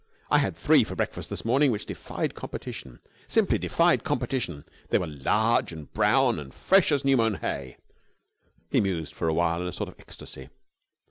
I 0.31 0.39
had 0.39 0.55
three 0.57 0.83
for 0.83 0.95
breakfast 0.95 1.29
this 1.29 1.45
morning 1.45 1.69
which 1.69 1.85
defied 1.85 2.33
competition, 2.33 3.01
simply 3.27 3.59
defied 3.59 4.03
competition. 4.03 4.65
They 4.89 4.97
were 4.97 5.05
large 5.05 5.71
and 5.71 5.93
brown, 5.93 6.39
and 6.39 6.51
as 6.51 6.59
fresh 6.59 6.91
as 6.91 7.05
new 7.05 7.17
mown 7.17 7.35
hay!" 7.35 7.77
He 8.71 8.81
mused 8.81 9.13
for 9.13 9.27
a 9.27 9.33
while 9.35 9.61
in 9.61 9.67
a 9.67 9.71
sort 9.71 9.89
of 9.89 9.99
ecstasy. 9.99 10.49